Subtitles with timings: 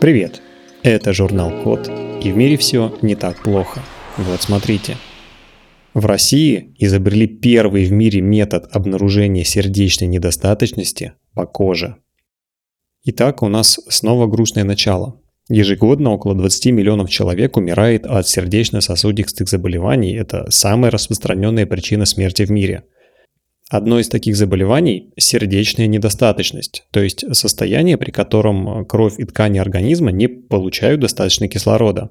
[0.00, 0.40] Привет!
[0.82, 1.88] Это журнал Код,
[2.22, 3.80] и в мире все не так плохо.
[4.16, 4.96] Вот смотрите.
[5.94, 11.96] В России изобрели первый в мире метод обнаружения сердечной недостаточности по коже.
[13.04, 15.20] Итак, у нас снова грустное начало.
[15.48, 20.14] Ежегодно около 20 миллионов человек умирает от сердечно-сосудистых заболеваний.
[20.14, 22.84] Это самая распространенная причина смерти в мире–
[23.72, 30.10] Одно из таких заболеваний– сердечная недостаточность, то есть состояние, при котором кровь и ткани организма
[30.10, 32.10] не получают достаточно кислорода.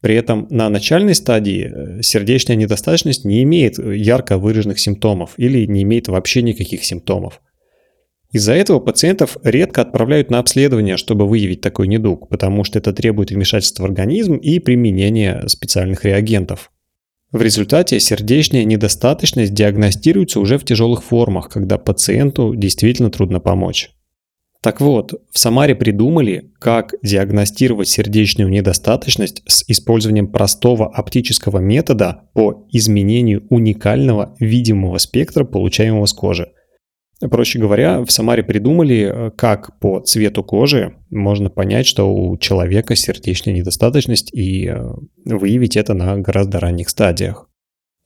[0.00, 5.84] При этом на начальной стадии э, сердечная недостаточность не имеет ярко выраженных симптомов или не
[5.84, 7.40] имеет вообще никаких симптомов.
[8.32, 13.30] Из-за этого пациентов редко отправляют на обследование, чтобы выявить такой недуг, потому что это требует
[13.30, 16.72] вмешательства в организм и применения специальных реагентов–
[17.32, 23.90] в результате сердечная недостаточность диагностируется уже в тяжелых формах, когда пациенту действительно трудно помочь.
[24.62, 32.66] Так вот, в Самаре придумали, как диагностировать сердечную недостаточность с использованием простого оптического метода по
[32.72, 36.52] изменению уникального видимого спектра, получаемого с кожи.
[37.20, 42.94] Проще говоря, в Самаре придумали, э, как по цвету кожи можно понять, что у человека
[42.94, 44.84] сердечная недостаточность и э,
[45.24, 47.48] выявить это на гораздо ранних стадиях.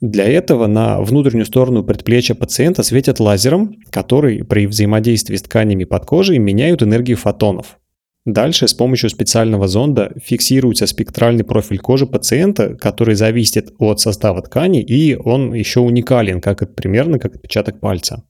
[0.01, 6.07] Для этого на внутреннюю сторону предплечья пациента светят лазером, который при взаимодействии с тканями под
[6.07, 7.79] кожей меняют энергию фотонов.
[8.25, 14.83] Дальше с помощью специального зонда фиксируется спектральный профиль кожи пациента, который зависит от состава ткани,
[14.83, 18.25] и он еще уникален, как примерно как отпечаток пальца.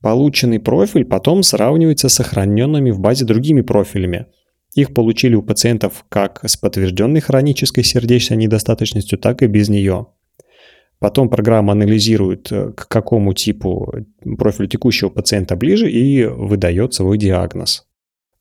[0.00, 4.26] Полученный профиль потом сравнивается с сохраненными в базе другими профилями.
[4.74, 10.06] Их получили у пациентов как с подтвержденной хронической сердечной недостаточностью, так и без нее.
[11.00, 13.92] Потом программа анализирует, э, к какому типу
[14.36, 17.86] профилю текущего пациента ближе и выдает свой диагноз.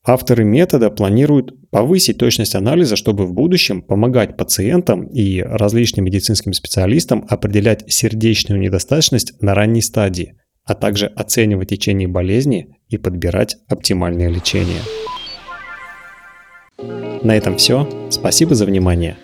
[0.03, 7.25] Авторы метода планируют повысить точность анализа, чтобы в будущем помогать пациентам и различным медицинским специалистам
[7.30, 10.36] определять сердечную недостаточность на ранней стадии–
[10.67, 14.82] а также оценивать течение болезни и подбирать оптимальное лечение.
[17.23, 17.88] На этом все.
[18.10, 19.17] Спасибо за внимание.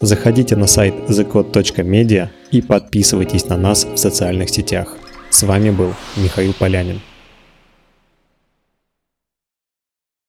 [0.00, 4.96] Заходите на сайт thecode.media и подписывайтесь на нас в социальных сетях.
[5.30, 7.00] С вами был Михаил Полянин.